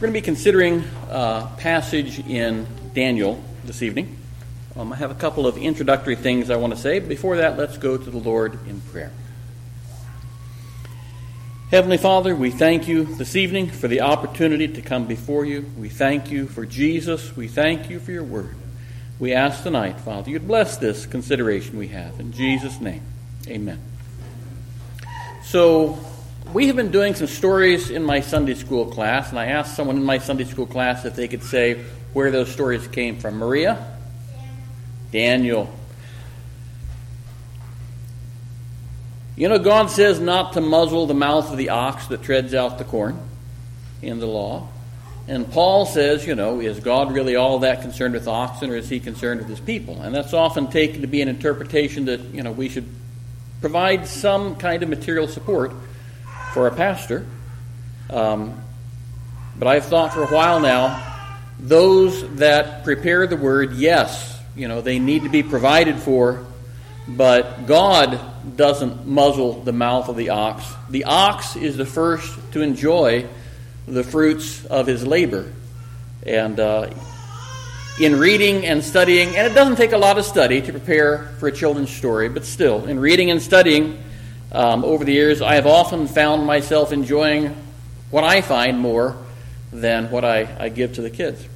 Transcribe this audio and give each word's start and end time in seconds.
We're 0.00 0.06
going 0.06 0.14
to 0.14 0.20
be 0.22 0.24
considering 0.24 0.84
a 1.10 1.46
passage 1.58 2.20
in 2.20 2.66
Daniel 2.94 3.38
this 3.66 3.82
evening. 3.82 4.16
Um, 4.74 4.94
I 4.94 4.96
have 4.96 5.10
a 5.10 5.14
couple 5.14 5.46
of 5.46 5.58
introductory 5.58 6.16
things 6.16 6.48
I 6.48 6.56
want 6.56 6.74
to 6.74 6.80
say. 6.80 7.00
Before 7.00 7.36
that, 7.36 7.58
let's 7.58 7.76
go 7.76 7.98
to 7.98 8.10
the 8.10 8.16
Lord 8.16 8.58
in 8.66 8.80
prayer. 8.80 9.12
Heavenly 11.70 11.98
Father, 11.98 12.34
we 12.34 12.50
thank 12.50 12.88
you 12.88 13.04
this 13.04 13.36
evening 13.36 13.68
for 13.68 13.88
the 13.88 14.00
opportunity 14.00 14.68
to 14.68 14.80
come 14.80 15.04
before 15.04 15.44
you. 15.44 15.70
We 15.76 15.90
thank 15.90 16.30
you 16.30 16.46
for 16.46 16.64
Jesus. 16.64 17.36
We 17.36 17.46
thank 17.46 17.90
you 17.90 18.00
for 18.00 18.10
your 18.10 18.24
word. 18.24 18.56
We 19.18 19.34
ask 19.34 19.62
tonight, 19.62 20.00
Father, 20.00 20.30
you'd 20.30 20.48
bless 20.48 20.78
this 20.78 21.04
consideration 21.04 21.76
we 21.76 21.88
have. 21.88 22.18
In 22.18 22.32
Jesus' 22.32 22.80
name, 22.80 23.02
amen. 23.46 23.82
So, 25.42 25.98
we 26.52 26.66
have 26.66 26.74
been 26.74 26.90
doing 26.90 27.14
some 27.14 27.28
stories 27.28 27.90
in 27.90 28.02
my 28.02 28.20
Sunday 28.20 28.54
school 28.54 28.86
class, 28.86 29.30
and 29.30 29.38
I 29.38 29.46
asked 29.46 29.76
someone 29.76 29.96
in 29.96 30.04
my 30.04 30.18
Sunday 30.18 30.44
school 30.44 30.66
class 30.66 31.04
if 31.04 31.14
they 31.14 31.28
could 31.28 31.44
say 31.44 31.84
where 32.12 32.30
those 32.30 32.50
stories 32.50 32.86
came 32.88 33.18
from. 33.18 33.36
Maria? 33.36 33.96
Daniel. 35.12 35.72
You 39.36 39.48
know, 39.48 39.58
God 39.58 39.90
says 39.90 40.18
not 40.18 40.54
to 40.54 40.60
muzzle 40.60 41.06
the 41.06 41.14
mouth 41.14 41.50
of 41.50 41.56
the 41.56 41.70
ox 41.70 42.06
that 42.08 42.22
treads 42.22 42.52
out 42.52 42.78
the 42.78 42.84
corn 42.84 43.18
in 44.02 44.18
the 44.18 44.26
law. 44.26 44.68
And 45.28 45.50
Paul 45.50 45.86
says, 45.86 46.26
you 46.26 46.34
know, 46.34 46.58
is 46.58 46.80
God 46.80 47.12
really 47.12 47.36
all 47.36 47.60
that 47.60 47.82
concerned 47.82 48.14
with 48.14 48.26
oxen 48.26 48.70
or 48.70 48.76
is 48.76 48.88
he 48.88 48.98
concerned 48.98 49.40
with 49.40 49.48
his 49.48 49.60
people? 49.60 50.02
And 50.02 50.12
that's 50.12 50.34
often 50.34 50.68
taken 50.68 51.02
to 51.02 51.06
be 51.06 51.22
an 51.22 51.28
interpretation 51.28 52.06
that, 52.06 52.20
you 52.20 52.42
know, 52.42 52.50
we 52.50 52.68
should 52.68 52.88
provide 53.60 54.08
some 54.08 54.56
kind 54.56 54.82
of 54.82 54.88
material 54.88 55.28
support 55.28 55.72
for 56.52 56.66
a 56.66 56.74
pastor. 56.74 57.26
Um, 58.08 58.60
but 59.58 59.68
I've 59.68 59.86
thought 59.86 60.12
for 60.12 60.22
a 60.22 60.26
while 60.26 60.60
now, 60.60 61.06
those 61.58 62.36
that 62.36 62.84
prepare 62.84 63.26
the 63.26 63.36
word, 63.36 63.74
yes, 63.74 64.40
you 64.56 64.68
know, 64.68 64.80
they 64.80 64.98
need 64.98 65.24
to 65.24 65.28
be 65.28 65.42
provided 65.42 65.96
for, 65.96 66.44
but 67.06 67.66
God 67.66 68.18
doesn't 68.56 69.06
muzzle 69.06 69.62
the 69.62 69.72
mouth 69.72 70.08
of 70.08 70.16
the 70.16 70.30
ox. 70.30 70.64
The 70.88 71.04
ox 71.04 71.56
is 71.56 71.76
the 71.76 71.86
first 71.86 72.38
to 72.52 72.62
enjoy 72.62 73.26
the 73.86 74.04
fruits 74.04 74.64
of 74.66 74.86
his 74.86 75.06
labor. 75.06 75.52
And 76.24 76.58
uh, 76.58 76.90
in 78.00 78.18
reading 78.18 78.64
and 78.64 78.82
studying, 78.82 79.36
and 79.36 79.46
it 79.46 79.54
doesn't 79.54 79.76
take 79.76 79.92
a 79.92 79.98
lot 79.98 80.18
of 80.18 80.24
study 80.24 80.62
to 80.62 80.72
prepare 80.72 81.34
for 81.38 81.48
a 81.48 81.52
children's 81.52 81.90
story, 81.90 82.28
but 82.28 82.44
still, 82.44 82.86
in 82.86 82.98
reading 82.98 83.30
and 83.30 83.42
studying, 83.42 84.02
um, 84.52 84.84
over 84.84 85.04
the 85.04 85.12
years, 85.12 85.40
I 85.42 85.54
have 85.54 85.66
often 85.66 86.06
found 86.06 86.46
myself 86.46 86.92
enjoying 86.92 87.56
what 88.10 88.24
I 88.24 88.40
find 88.40 88.78
more 88.78 89.16
than 89.72 90.10
what 90.10 90.24
I, 90.24 90.48
I 90.58 90.68
give 90.68 90.94
to 90.94 91.02
the 91.02 91.10
kids. 91.10 91.46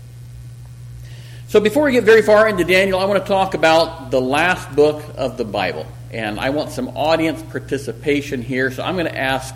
So, 1.49 1.61
before 1.61 1.85
we 1.85 1.93
get 1.93 2.05
very 2.05 2.23
far 2.23 2.49
into 2.49 2.65
Daniel, 2.65 2.99
I 2.99 3.05
want 3.05 3.23
to 3.23 3.29
talk 3.29 3.55
about 3.55 4.11
the 4.11 4.21
last 4.21 4.75
book 4.75 5.05
of 5.17 5.37
the 5.37 5.45
Bible. 5.45 5.87
And 6.11 6.39
I 6.39 6.51
want 6.51 6.71
some 6.71 6.89
audience 6.89 7.43
participation 7.43 8.43
here. 8.43 8.71
So, 8.71 8.83
I'm 8.83 8.95
going 8.95 9.07
to 9.07 9.19
ask 9.19 9.55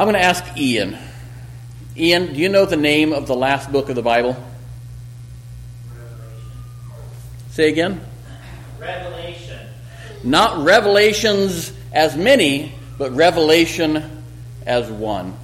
I'm 0.00 0.06
going 0.06 0.14
to 0.14 0.22
ask 0.22 0.56
Ian. 0.56 0.96
Ian, 1.94 2.32
do 2.32 2.40
you 2.40 2.48
know 2.48 2.64
the 2.64 2.76
name 2.76 3.12
of 3.12 3.26
the 3.26 3.34
last 3.34 3.70
book 3.70 3.90
of 3.90 3.96
the 3.96 4.02
Bible? 4.02 4.34
Revelation. 5.92 6.50
Say 7.50 7.68
again. 7.68 8.00
Revelation. 8.78 9.58
Not 10.24 10.64
Revelations 10.64 11.72
as 11.92 12.16
many, 12.16 12.72
but 12.98 13.12
Revelation 13.12 14.24
as 14.66 14.90
one. 14.90 15.36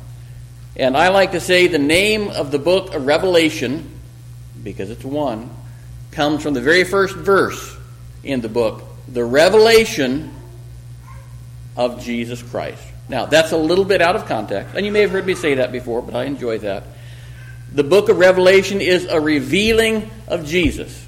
And 0.76 0.96
I 0.96 1.08
like 1.08 1.32
to 1.32 1.40
say 1.40 1.66
the 1.68 1.78
name 1.78 2.28
of 2.28 2.50
the 2.50 2.58
book 2.58 2.94
of 2.94 3.06
Revelation, 3.06 3.90
because 4.62 4.90
it's 4.90 5.04
one, 5.04 5.50
comes 6.10 6.42
from 6.42 6.54
the 6.54 6.60
very 6.60 6.84
first 6.84 7.14
verse 7.14 7.76
in 8.22 8.40
the 8.40 8.48
book 8.48 8.82
the 9.08 9.24
revelation 9.24 10.32
of 11.76 12.02
Jesus 12.02 12.42
Christ. 12.42 12.82
Now, 13.08 13.26
that's 13.26 13.52
a 13.52 13.56
little 13.56 13.84
bit 13.84 14.02
out 14.02 14.16
of 14.16 14.26
context, 14.26 14.74
and 14.74 14.84
you 14.84 14.90
may 14.90 15.02
have 15.02 15.10
heard 15.10 15.26
me 15.26 15.34
say 15.34 15.54
that 15.54 15.70
before, 15.70 16.02
but 16.02 16.16
I 16.16 16.24
enjoy 16.24 16.58
that. 16.58 16.84
The 17.72 17.84
book 17.84 18.08
of 18.08 18.18
Revelation 18.18 18.80
is 18.80 19.04
a 19.04 19.20
revealing 19.20 20.10
of 20.26 20.44
Jesus. 20.44 21.04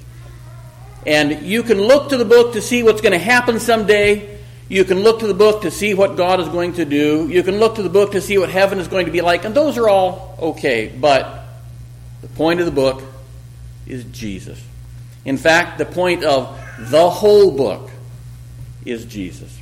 And 1.05 1.45
you 1.45 1.63
can 1.63 1.79
look 1.79 2.09
to 2.09 2.17
the 2.17 2.25
book 2.25 2.53
to 2.53 2.61
see 2.61 2.83
what's 2.83 3.01
going 3.01 3.13
to 3.13 3.17
happen 3.17 3.59
someday, 3.59 4.38
you 4.69 4.85
can 4.85 4.99
look 4.99 5.19
to 5.19 5.27
the 5.27 5.33
book 5.33 5.63
to 5.63 5.71
see 5.71 5.95
what 5.95 6.15
God 6.15 6.39
is 6.39 6.47
going 6.47 6.73
to 6.73 6.85
do. 6.85 7.27
You 7.27 7.41
can 7.41 7.59
look 7.59 7.75
to 7.75 7.83
the 7.83 7.89
book 7.89 8.11
to 8.11 8.21
see 8.21 8.37
what 8.37 8.49
heaven 8.49 8.77
is 8.77 8.87
going 8.87 9.07
to 9.07 9.11
be 9.11 9.21
like. 9.21 9.43
And 9.43 9.55
those 9.55 9.79
are 9.79 9.89
all 9.89 10.37
okay. 10.39 10.87
But 10.95 11.43
the 12.21 12.27
point 12.27 12.59
of 12.59 12.67
the 12.67 12.71
book 12.71 13.01
is 13.87 14.03
Jesus. 14.05 14.63
In 15.25 15.37
fact, 15.37 15.79
the 15.79 15.85
point 15.85 16.23
of 16.23 16.55
the 16.77 17.09
whole 17.09 17.51
book 17.51 17.89
is 18.85 19.05
Jesus. 19.05 19.55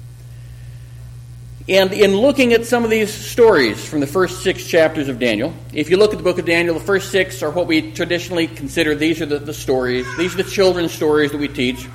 And 1.69 1.93
in 1.93 2.15
looking 2.15 2.53
at 2.53 2.65
some 2.65 2.83
of 2.83 2.89
these 2.89 3.13
stories 3.13 3.83
from 3.87 4.01
the 4.01 4.07
first 4.07 4.41
six 4.41 4.65
chapters 4.65 5.07
of 5.07 5.19
Daniel, 5.19 5.53
if 5.73 5.89
you 5.89 5.97
look 5.97 6.11
at 6.11 6.17
the 6.17 6.23
book 6.23 6.37
of 6.37 6.45
Daniel, 6.45 6.73
the 6.73 6.85
first 6.85 7.11
six 7.11 7.41
are 7.43 7.51
what 7.51 7.67
we 7.67 7.91
traditionally 7.93 8.47
consider 8.47 8.93
these 8.93 9.21
are 9.21 9.25
the, 9.25 9.39
the 9.39 9.53
stories. 9.53 10.05
These 10.17 10.33
are 10.33 10.43
the 10.43 10.49
children's 10.49 10.93
stories 10.93 11.31
that 11.31 11.37
we 11.37 11.47
teach. 11.47 11.87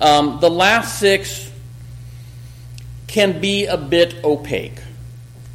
Um, 0.00 0.38
the 0.40 0.50
last 0.50 0.98
six 0.98 1.49
can 3.10 3.40
be 3.40 3.66
a 3.66 3.76
bit 3.76 4.14
opaque. 4.24 4.80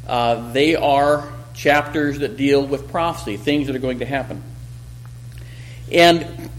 Uh, 0.06 0.52
they 0.52 0.76
are 0.76 1.32
chapters 1.54 2.18
that 2.18 2.36
deal 2.36 2.64
with 2.64 2.90
prophecy, 2.90 3.38
things 3.38 3.66
that 3.66 3.74
are 3.74 3.80
going 3.80 4.00
to 4.00 4.06
happen. 4.06 4.42
And 5.90 6.50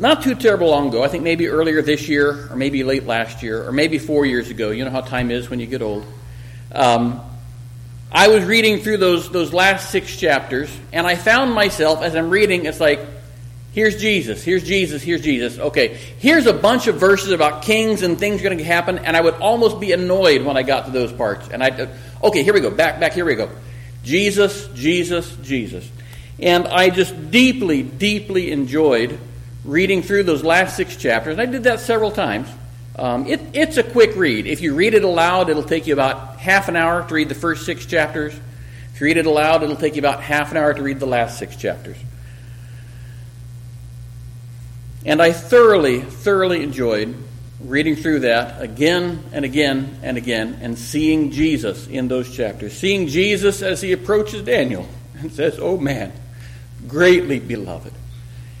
not 0.00 0.22
too 0.22 0.34
terrible 0.34 0.68
long 0.68 0.88
ago, 0.88 1.04
I 1.04 1.08
think 1.08 1.22
maybe 1.22 1.46
earlier 1.46 1.80
this 1.80 2.08
year, 2.08 2.48
or 2.50 2.56
maybe 2.56 2.82
late 2.82 3.06
last 3.06 3.42
year, 3.42 3.64
or 3.66 3.70
maybe 3.70 3.98
four 3.98 4.26
years 4.26 4.50
ago, 4.50 4.70
you 4.70 4.84
know 4.84 4.90
how 4.90 5.00
time 5.00 5.30
is 5.30 5.48
when 5.48 5.60
you 5.60 5.66
get 5.66 5.80
old. 5.80 6.04
Um, 6.72 7.20
I 8.10 8.28
was 8.28 8.44
reading 8.44 8.80
through 8.80 8.96
those, 8.96 9.30
those 9.30 9.52
last 9.52 9.90
six 9.90 10.16
chapters, 10.16 10.76
and 10.92 11.06
I 11.06 11.14
found 11.14 11.54
myself, 11.54 12.02
as 12.02 12.16
I'm 12.16 12.30
reading, 12.30 12.66
it's 12.66 12.80
like, 12.80 13.00
Here's 13.72 14.00
Jesus, 14.00 14.42
here's 14.42 14.64
Jesus, 14.64 15.00
here's 15.00 15.20
Jesus. 15.20 15.58
Okay, 15.58 15.96
here's 16.18 16.46
a 16.46 16.52
bunch 16.52 16.88
of 16.88 16.96
verses 16.96 17.30
about 17.30 17.62
kings 17.62 18.02
and 18.02 18.18
things 18.18 18.42
going 18.42 18.58
to 18.58 18.64
happen, 18.64 18.98
and 18.98 19.16
I 19.16 19.20
would 19.20 19.34
almost 19.34 19.78
be 19.78 19.92
annoyed 19.92 20.42
when 20.42 20.56
I 20.56 20.64
got 20.64 20.86
to 20.86 20.90
those 20.90 21.12
parts. 21.12 21.48
And 21.48 21.62
I, 21.62 21.88
okay, 22.22 22.42
here 22.42 22.52
we 22.52 22.60
go, 22.60 22.70
back, 22.70 22.98
back, 22.98 23.12
here 23.12 23.24
we 23.24 23.36
go. 23.36 23.48
Jesus, 24.02 24.66
Jesus, 24.74 25.36
Jesus. 25.42 25.88
And 26.40 26.66
I 26.66 26.90
just 26.90 27.30
deeply, 27.30 27.82
deeply 27.84 28.50
enjoyed 28.50 29.18
reading 29.64 30.02
through 30.02 30.24
those 30.24 30.42
last 30.42 30.76
six 30.76 30.96
chapters. 30.96 31.32
And 31.32 31.40
I 31.40 31.46
did 31.46 31.64
that 31.64 31.78
several 31.78 32.10
times. 32.10 32.48
Um, 32.96 33.26
it, 33.26 33.40
it's 33.52 33.76
a 33.76 33.84
quick 33.84 34.16
read. 34.16 34.46
If 34.46 34.62
you 34.62 34.74
read 34.74 34.94
it 34.94 35.04
aloud, 35.04 35.48
it'll 35.48 35.62
take 35.62 35.86
you 35.86 35.92
about 35.92 36.38
half 36.38 36.68
an 36.68 36.74
hour 36.74 37.06
to 37.06 37.14
read 37.14 37.28
the 37.28 37.34
first 37.36 37.66
six 37.66 37.86
chapters. 37.86 38.34
If 38.94 39.00
you 39.00 39.06
read 39.06 39.16
it 39.16 39.26
aloud, 39.26 39.62
it'll 39.62 39.76
take 39.76 39.94
you 39.94 40.00
about 40.00 40.22
half 40.22 40.50
an 40.50 40.56
hour 40.56 40.74
to 40.74 40.82
read 40.82 40.98
the 40.98 41.06
last 41.06 41.38
six 41.38 41.54
chapters. 41.54 41.96
And 45.04 45.22
I 45.22 45.32
thoroughly, 45.32 46.00
thoroughly 46.00 46.62
enjoyed 46.62 47.14
reading 47.60 47.96
through 47.96 48.20
that 48.20 48.60
again 48.62 49.22
and 49.32 49.44
again 49.44 49.98
and 50.02 50.16
again 50.16 50.58
and 50.62 50.78
seeing 50.78 51.30
Jesus 51.30 51.86
in 51.86 52.08
those 52.08 52.34
chapters. 52.34 52.72
Seeing 52.72 53.06
Jesus 53.06 53.62
as 53.62 53.80
he 53.80 53.92
approaches 53.92 54.42
Daniel 54.42 54.86
and 55.18 55.32
says, 55.32 55.58
Oh 55.58 55.78
man, 55.78 56.12
greatly 56.88 57.38
beloved. 57.38 57.92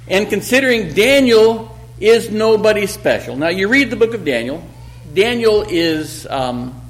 And 0.08 0.28
considering 0.28 0.92
Daniel 0.94 1.78
is 2.00 2.30
nobody 2.30 2.86
special. 2.86 3.36
Now, 3.36 3.48
you 3.48 3.68
read 3.68 3.90
the 3.90 3.96
book 3.96 4.14
of 4.14 4.24
Daniel. 4.24 4.64
Daniel 5.12 5.62
is, 5.68 6.26
um, 6.26 6.80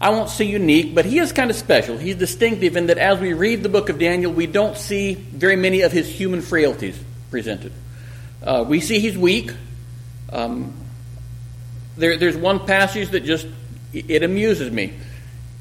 I 0.00 0.10
won't 0.10 0.28
say 0.28 0.44
unique, 0.44 0.94
but 0.94 1.04
he 1.04 1.20
is 1.20 1.32
kind 1.32 1.50
of 1.50 1.56
special. 1.56 1.96
He's 1.96 2.16
distinctive 2.16 2.76
in 2.76 2.86
that 2.86 2.98
as 2.98 3.20
we 3.20 3.32
read 3.32 3.62
the 3.62 3.68
book 3.68 3.88
of 3.88 3.98
Daniel, 3.98 4.32
we 4.32 4.46
don't 4.46 4.76
see 4.76 5.14
very 5.14 5.56
many 5.56 5.82
of 5.82 5.92
his 5.92 6.08
human 6.08 6.42
frailties 6.42 6.98
presented. 7.30 7.72
Uh, 8.42 8.64
we 8.66 8.80
see 8.80 8.98
he's 8.98 9.16
weak. 9.16 9.52
Um, 10.30 10.72
there, 11.96 12.16
there's 12.16 12.36
one 12.36 12.66
passage 12.66 13.10
that 13.10 13.24
just 13.24 13.46
it 13.92 14.22
amuses 14.22 14.72
me. 14.72 14.94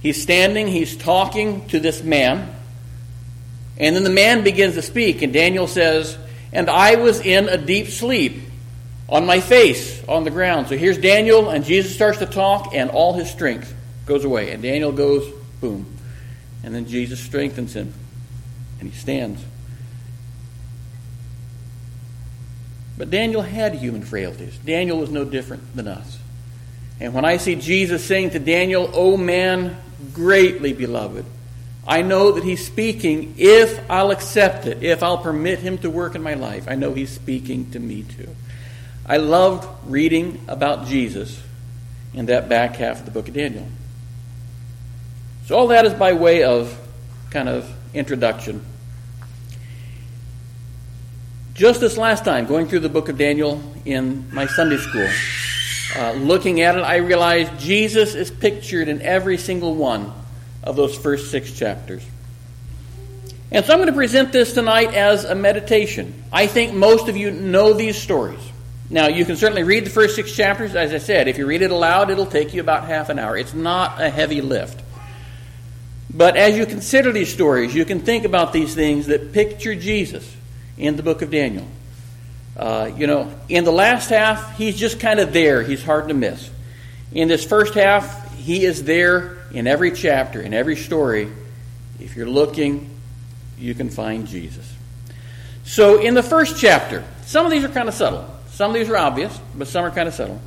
He's 0.02 0.22
standing, 0.22 0.68
he's 0.68 0.96
talking 0.96 1.68
to 1.68 1.80
this 1.80 2.02
man, 2.02 2.50
and 3.78 3.96
then 3.96 4.04
the 4.04 4.10
man 4.10 4.44
begins 4.44 4.76
to 4.76 4.82
speak, 4.82 5.22
and 5.22 5.32
Daniel 5.32 5.68
says, 5.68 6.18
"And 6.52 6.70
I 6.70 6.96
was 6.96 7.20
in 7.20 7.50
a 7.50 7.58
deep 7.58 7.88
sleep, 7.88 8.42
on 9.08 9.26
my 9.26 9.42
face 9.42 10.04
on 10.08 10.24
the 10.24 10.32
ground." 10.32 10.70
So 10.70 10.78
here's 10.78 10.98
Daniel, 10.98 11.50
and 11.50 11.64
Jesus 11.64 11.94
starts 11.94 12.18
to 12.20 12.26
talk, 12.26 12.74
and 12.74 12.90
all 12.90 13.14
his 13.14 13.30
strength 13.30 13.76
goes 14.06 14.26
away, 14.26 14.52
and 14.52 14.64
Daniel 14.64 14.92
goes 14.92 15.32
boom, 15.60 15.86
and 16.64 16.74
then 16.74 16.88
Jesus 16.88 17.20
strengthens 17.20 17.76
him, 17.76 17.94
and 18.80 18.90
he 18.90 18.98
stands. 18.98 19.44
But 22.98 23.10
Daniel 23.10 23.42
had 23.42 23.76
human 23.76 24.04
frailties. 24.04 24.58
Daniel 24.58 24.98
was 24.98 25.10
no 25.10 25.26
different 25.26 25.76
than 25.76 25.88
us. 25.88 26.20
And 27.00 27.14
when 27.14 27.26
I 27.26 27.38
see 27.38 27.56
Jesus 27.56 28.06
saying 28.06 28.32
to 28.32 28.40
Daniel, 28.40 28.90
O 28.94 29.18
man, 29.18 29.78
greatly 30.14 30.74
beloved, 30.74 31.26
I 31.88 32.04
know 32.04 32.34
that 32.34 32.44
He's 32.44 32.66
speaking 32.66 33.34
if 33.38 33.80
I'll 33.90 34.12
accept 34.12 34.68
it, 34.68 34.84
if 34.84 35.02
I'll 35.02 35.18
permit 35.18 35.60
Him 35.60 35.80
to 35.80 35.90
work 35.90 36.14
in 36.14 36.22
my 36.22 36.36
life. 36.36 36.68
I 36.68 36.76
know 36.76 36.94
He's 36.94 37.10
speaking 37.10 37.72
to 37.72 37.80
me 37.80 38.04
too. 38.04 38.36
I 39.06 39.18
loved 39.18 39.68
reading 39.90 40.46
about 40.48 40.86
Jesus 40.86 41.42
in 42.14 42.28
that 42.28 42.48
back 42.48 42.76
half 42.76 43.00
of 43.00 43.06
the 43.06 43.12
book 43.12 43.28
of 43.28 43.34
Daniel. 43.34 43.68
So, 45.48 45.58
all 45.58 45.68
that 45.68 45.86
is 45.86 45.94
by 45.94 46.14
way 46.14 46.44
of 46.44 46.78
kind 47.32 47.50
of 47.50 47.70
introduction. 47.94 48.64
Just 51.62 51.80
this 51.80 51.96
last 51.96 52.26
time, 52.26 52.48
going 52.48 52.68
through 52.68 52.80
the 52.80 52.90
book 52.90 53.08
of 53.08 53.20
Daniel 53.20 53.62
in 53.86 54.34
my 54.34 54.48
Sunday 54.48 54.78
school, 54.78 55.08
uh, 55.96 56.14
looking 56.14 56.62
at 56.62 56.76
it, 56.76 56.82
I 56.82 56.96
realized 56.96 57.60
Jesus 57.60 58.16
is 58.16 58.32
pictured 58.32 58.88
in 58.88 59.04
every 59.04 59.38
single 59.38 59.76
one 59.76 60.12
of 60.64 60.76
those 60.76 60.98
first 60.98 61.30
six 61.30 61.52
chapters. 61.52 62.04
And 63.52 63.64
so 63.64 63.74
I'm 63.74 63.78
going 63.78 63.90
to 63.90 63.94
present 63.94 64.32
this 64.32 64.54
tonight 64.54 64.96
as 64.96 65.24
a 65.24 65.36
meditation. 65.36 66.24
I 66.34 66.48
think 66.48 66.74
most 66.74 67.10
of 67.10 67.16
you 67.16 67.30
know 67.30 67.74
these 67.74 67.96
stories. 67.96 68.42
Now, 68.90 69.10
you 69.10 69.24
can 69.24 69.36
certainly 69.36 69.62
read 69.62 69.86
the 69.86 69.92
first 69.92 70.16
six 70.16 70.36
chapters. 70.36 70.74
As 70.74 70.92
I 70.96 70.98
said, 70.98 71.28
if 71.28 71.38
you 71.38 71.46
read 71.46 71.62
it 71.62 71.70
aloud, 71.70 72.10
it'll 72.10 72.26
take 72.26 72.56
you 72.56 72.62
about 72.62 72.86
half 72.86 73.10
an 73.10 73.20
hour. 73.20 73.38
It's 73.38 73.54
not 73.54 74.02
a 74.02 74.10
heavy 74.10 74.42
lift. 74.42 74.82
But 76.12 76.38
as 76.38 76.58
you 76.58 76.66
consider 76.66 77.12
these 77.12 77.32
stories, 77.32 77.76
you 77.76 77.86
can 77.86 78.00
think 78.00 78.26
about 78.26 78.52
these 78.52 78.74
things 78.74 79.06
that 79.06 79.32
picture 79.32 79.76
Jesus 79.76 80.38
in 80.82 80.96
the 80.96 81.04
book 81.04 81.22
of 81.22 81.30
Daniel. 81.30 81.66
Uh, 82.58 82.92
you 82.98 83.08
know, 83.08 83.32
in 83.48 83.64
the 83.64 83.72
last 83.72 84.10
half, 84.10 84.58
he's 84.58 84.76
just 84.76 85.00
kind 85.00 85.20
of 85.20 85.32
there. 85.32 85.62
He's 85.62 85.84
hard 85.84 86.10
to 86.10 86.14
miss. 86.14 86.50
In 87.14 87.28
this 87.28 87.46
first 87.46 87.76
half, 87.76 88.36
he 88.36 88.66
is 88.66 88.84
there 88.84 89.38
in 89.54 89.68
every 89.68 89.92
chapter, 89.92 90.42
in 90.42 90.54
every 90.54 90.76
story. 90.76 91.32
If 92.00 92.16
you're 92.16 92.30
looking, 92.30 92.90
you 93.58 93.76
can 93.76 93.90
find 93.90 94.28
Jesus. 94.28 94.68
So, 95.64 96.02
in 96.02 96.16
the 96.16 96.24
first 96.24 96.60
chapter, 96.60 97.04
some 97.26 97.46
of 97.46 97.52
these 97.52 97.64
are 97.64 97.70
kind 97.70 97.88
of 97.88 97.94
subtle. 97.94 98.28
Some 98.50 98.72
of 98.72 98.76
these 98.76 98.90
are 98.90 98.98
obvious, 98.98 99.40
but 99.56 99.68
some 99.68 99.86
are 99.86 99.92
kind 99.92 100.08
of 100.08 100.16
subtle. 100.16 100.42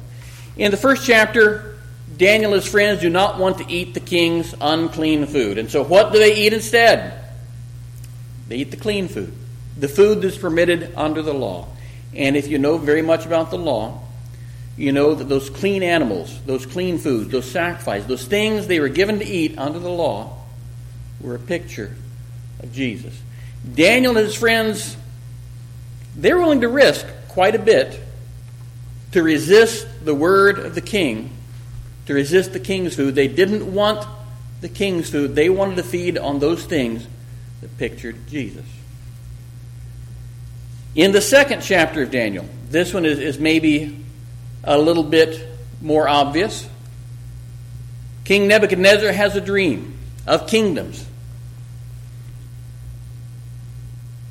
In 0.56 0.72
the 0.72 0.76
first 0.76 1.06
chapter, 1.06 1.78
Daniel 2.16 2.52
and 2.52 2.60
his 2.60 2.70
friends 2.70 3.00
do 3.00 3.08
not 3.08 3.38
want 3.38 3.58
to 3.58 3.70
eat 3.72 3.94
the 3.94 4.00
king's 4.00 4.54
unclean 4.60 5.26
food. 5.26 5.58
And 5.58 5.70
so, 5.70 5.84
what 5.84 6.12
do 6.12 6.18
they 6.18 6.36
eat 6.36 6.52
instead? 6.52 7.20
They 8.48 8.56
eat 8.56 8.70
the 8.72 8.76
clean 8.76 9.08
food, 9.08 9.32
the 9.76 9.88
food 9.88 10.22
that's 10.22 10.38
permitted 10.38 10.92
under 10.96 11.22
the 11.22 11.34
law. 11.34 11.68
And 12.14 12.36
if 12.36 12.48
you 12.48 12.58
know 12.58 12.78
very 12.78 13.02
much 13.02 13.26
about 13.26 13.50
the 13.50 13.58
law, 13.58 14.00
you 14.76 14.92
know 14.92 15.14
that 15.14 15.28
those 15.28 15.50
clean 15.50 15.82
animals, 15.82 16.38
those 16.46 16.66
clean 16.66 16.98
foods, 16.98 17.30
those 17.30 17.50
sacrifices, 17.50 18.06
those 18.06 18.24
things 18.24 18.66
they 18.66 18.80
were 18.80 18.88
given 18.88 19.18
to 19.18 19.24
eat 19.24 19.58
under 19.58 19.78
the 19.78 19.90
law 19.90 20.36
were 21.20 21.34
a 21.34 21.38
picture 21.40 21.94
of 22.60 22.72
Jesus. 22.72 23.20
Daniel 23.74 24.16
and 24.16 24.26
his 24.26 24.34
friends, 24.34 24.96
they're 26.16 26.38
willing 26.38 26.60
to 26.60 26.68
risk 26.68 27.06
quite 27.28 27.54
a 27.54 27.58
bit 27.58 28.00
to 29.14 29.22
resist 29.22 29.86
the 30.04 30.14
word 30.14 30.58
of 30.58 30.74
the 30.74 30.80
king, 30.80 31.30
to 32.06 32.14
resist 32.14 32.52
the 32.52 32.58
king's 32.58 32.96
food. 32.96 33.14
They 33.14 33.28
didn't 33.28 33.72
want 33.72 34.04
the 34.60 34.68
king's 34.68 35.08
food, 35.08 35.36
they 35.36 35.48
wanted 35.48 35.76
to 35.76 35.84
feed 35.84 36.18
on 36.18 36.40
those 36.40 36.64
things 36.64 37.06
that 37.60 37.78
pictured 37.78 38.26
Jesus. 38.26 38.64
In 40.94 41.12
the 41.12 41.20
second 41.20 41.62
chapter 41.62 42.02
of 42.02 42.10
Daniel, 42.10 42.46
this 42.70 42.94
one 42.94 43.04
is, 43.04 43.18
is 43.18 43.38
maybe 43.38 44.04
a 44.62 44.78
little 44.78 45.02
bit 45.02 45.46
more 45.80 46.08
obvious. 46.08 46.68
King 48.24 48.48
Nebuchadnezzar 48.48 49.12
has 49.12 49.34
a 49.36 49.40
dream 49.40 49.98
of 50.26 50.46
kingdoms. 50.46 51.04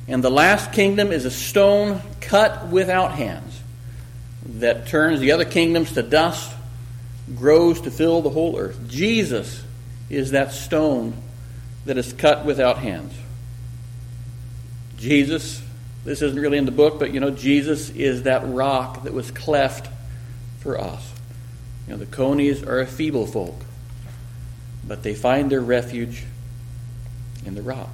And 0.08 0.22
the 0.22 0.30
last 0.30 0.72
kingdom 0.72 1.12
is 1.12 1.24
a 1.24 1.30
stone 1.30 2.00
cut 2.20 2.68
without 2.68 3.12
hands 3.12 3.60
that 4.46 4.86
turns 4.86 5.20
the 5.20 5.32
other 5.32 5.44
kingdoms 5.44 5.92
to 5.92 6.02
dust, 6.02 6.52
grows 7.34 7.80
to 7.82 7.90
fill 7.90 8.20
the 8.20 8.30
whole 8.30 8.58
earth. 8.58 8.88
Jesus 8.88 9.62
is 10.10 10.32
that 10.32 10.52
stone 10.52 11.14
that 11.86 11.96
is 11.96 12.12
cut 12.12 12.44
without 12.44 12.78
hands. 12.78 13.14
Jesus 14.96 15.62
this 16.04 16.20
isn't 16.20 16.38
really 16.38 16.58
in 16.58 16.66
the 16.66 16.70
book, 16.70 16.98
but 16.98 17.14
you 17.14 17.20
know, 17.20 17.30
Jesus 17.30 17.90
is 17.90 18.24
that 18.24 18.46
rock 18.46 19.04
that 19.04 19.14
was 19.14 19.30
cleft 19.30 19.88
for 20.60 20.78
us. 20.78 21.12
You 21.86 21.94
know, 21.94 21.98
the 21.98 22.06
conies 22.06 22.62
are 22.62 22.80
a 22.80 22.86
feeble 22.86 23.26
folk, 23.26 23.56
but 24.86 25.02
they 25.02 25.14
find 25.14 25.50
their 25.50 25.60
refuge 25.60 26.24
in 27.46 27.54
the 27.54 27.62
rock. 27.62 27.90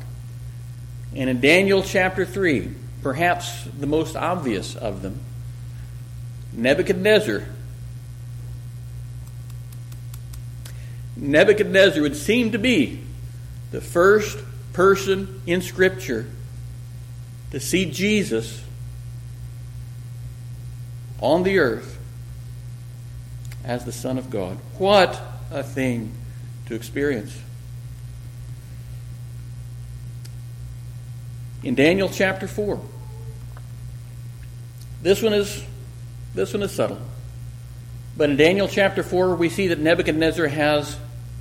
And 1.14 1.30
in 1.30 1.40
Daniel 1.40 1.82
chapter 1.82 2.24
3, 2.24 2.72
perhaps 3.02 3.64
the 3.64 3.86
most 3.86 4.16
obvious 4.16 4.74
of 4.76 5.02
them, 5.02 5.20
Nebuchadnezzar. 6.52 7.44
Nebuchadnezzar 11.16 12.02
would 12.02 12.16
seem 12.16 12.52
to 12.52 12.58
be 12.58 13.00
the 13.70 13.80
first 13.80 14.38
person 14.72 15.42
in 15.46 15.62
Scripture 15.62 16.26
to 17.50 17.60
see 17.60 17.90
Jesus 17.90 18.62
on 21.20 21.42
the 21.42 21.58
earth 21.58 21.98
as 23.64 23.84
the 23.84 23.92
Son 23.92 24.18
of 24.18 24.30
God. 24.30 24.56
What 24.78 25.20
a 25.50 25.62
thing 25.62 26.12
to 26.66 26.74
experience. 26.74 27.36
In 31.62 31.74
Daniel 31.74 32.08
chapter 32.08 32.48
4, 32.48 32.80
this 35.02 35.22
one 35.22 35.34
is 35.34 35.64
this 36.34 36.54
one 36.54 36.62
is 36.62 36.72
subtle. 36.72 37.00
But 38.16 38.30
in 38.30 38.36
Daniel 38.36 38.68
chapter 38.68 39.02
4, 39.02 39.34
we 39.34 39.48
see 39.48 39.68
that 39.68 39.78
Nebuchadnezzar 39.78 40.46
has 40.46 40.96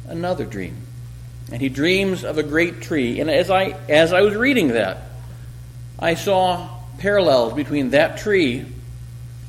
another 0.07 0.45
dream. 0.45 0.77
And 1.51 1.61
he 1.61 1.69
dreams 1.69 2.23
of 2.23 2.37
a 2.37 2.43
great 2.43 2.81
tree. 2.81 3.19
And 3.19 3.29
as 3.29 3.49
I 3.49 3.75
as 3.87 4.13
I 4.13 4.21
was 4.21 4.35
reading 4.35 4.69
that, 4.69 5.08
I 5.99 6.15
saw 6.15 6.69
parallels 6.97 7.53
between 7.53 7.89
that 7.89 8.17
tree 8.17 8.65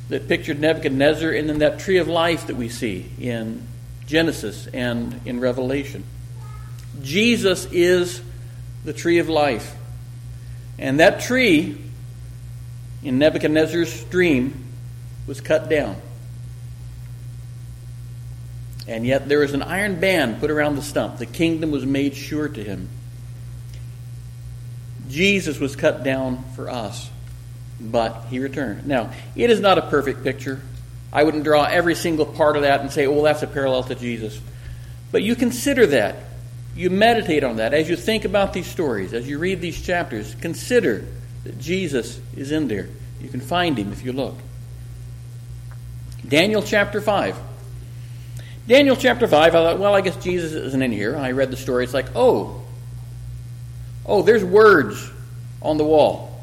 that 0.08 0.26
pictured 0.26 0.60
Nebuchadnezzar 0.60 1.30
and 1.30 1.48
then 1.48 1.60
that 1.60 1.78
tree 1.78 1.98
of 1.98 2.08
life 2.08 2.48
that 2.48 2.56
we 2.56 2.68
see 2.68 3.08
in 3.20 3.66
Genesis 4.06 4.66
and 4.66 5.20
in 5.24 5.38
Revelation. 5.38 6.04
Jesus 7.00 7.66
is 7.70 8.20
the 8.84 8.92
tree 8.92 9.18
of 9.18 9.28
life. 9.28 9.76
And 10.78 10.98
that 10.98 11.20
tree 11.20 11.78
in 13.04 13.18
Nebuchadnezzar's 13.18 14.02
dream 14.04 14.64
was 15.26 15.40
cut 15.40 15.68
down. 15.68 15.96
And 18.88 19.06
yet 19.06 19.28
there 19.28 19.38
was 19.38 19.52
an 19.52 19.62
iron 19.62 20.00
band 20.00 20.40
put 20.40 20.50
around 20.50 20.74
the 20.74 20.82
stump. 20.82 21.18
The 21.18 21.26
kingdom 21.26 21.70
was 21.70 21.86
made 21.86 22.16
sure 22.16 22.48
to 22.48 22.64
him. 22.64 22.88
Jesus 25.10 25.58
was 25.58 25.76
cut 25.76 26.04
down 26.04 26.44
for 26.54 26.70
us, 26.70 27.10
but 27.80 28.26
he 28.30 28.38
returned. 28.38 28.86
Now, 28.86 29.12
it 29.34 29.50
is 29.50 29.60
not 29.60 29.76
a 29.76 29.82
perfect 29.82 30.22
picture. 30.22 30.60
I 31.12 31.24
wouldn't 31.24 31.44
draw 31.44 31.64
every 31.64 31.96
single 31.96 32.24
part 32.24 32.56
of 32.56 32.62
that 32.62 32.80
and 32.80 32.92
say, 32.92 33.06
oh, 33.06 33.12
well, 33.12 33.22
that's 33.22 33.42
a 33.42 33.48
parallel 33.48 33.82
to 33.84 33.94
Jesus. 33.96 34.40
But 35.10 35.22
you 35.22 35.34
consider 35.34 35.86
that. 35.88 36.16
You 36.76 36.88
meditate 36.88 37.42
on 37.42 37.56
that. 37.56 37.74
As 37.74 37.90
you 37.90 37.96
think 37.96 38.24
about 38.24 38.52
these 38.52 38.66
stories, 38.66 39.12
as 39.12 39.28
you 39.28 39.38
read 39.38 39.60
these 39.60 39.82
chapters, 39.82 40.36
consider 40.36 41.04
that 41.42 41.58
Jesus 41.58 42.20
is 42.36 42.52
in 42.52 42.68
there. 42.68 42.88
You 43.20 43.28
can 43.28 43.40
find 43.40 43.76
him 43.76 43.92
if 43.92 44.04
you 44.04 44.12
look. 44.12 44.36
Daniel 46.26 46.62
chapter 46.62 47.00
5. 47.00 47.36
Daniel 48.68 48.94
chapter 48.94 49.26
5, 49.26 49.34
I 49.34 49.50
thought, 49.50 49.78
well, 49.80 49.96
I 49.96 50.00
guess 50.00 50.22
Jesus 50.22 50.52
isn't 50.52 50.80
in 50.80 50.92
here. 50.92 51.16
I 51.16 51.32
read 51.32 51.50
the 51.50 51.56
story. 51.56 51.82
It's 51.82 51.94
like, 51.94 52.14
oh, 52.14 52.62
Oh, 54.06 54.22
there's 54.22 54.44
words 54.44 55.10
on 55.62 55.76
the 55.76 55.84
wall. 55.84 56.40